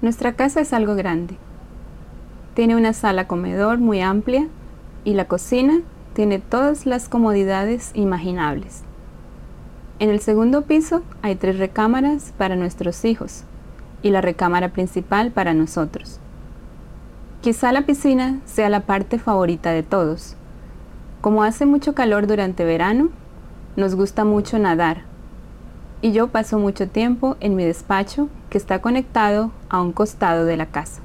[0.00, 1.36] Nuestra casa es algo grande.
[2.54, 4.46] Tiene una sala comedor muy amplia
[5.04, 5.80] y la cocina
[6.12, 8.84] tiene todas las comodidades imaginables.
[9.98, 13.42] En el segundo piso hay tres recámaras para nuestros hijos
[14.00, 16.20] y la recámara principal para nosotros.
[17.40, 20.36] Quizá la piscina sea la parte favorita de todos.
[21.20, 23.08] Como hace mucho calor durante verano,
[23.74, 25.08] nos gusta mucho nadar
[26.00, 30.56] y yo paso mucho tiempo en mi despacho que está conectado a un costado de
[30.56, 31.02] la casa.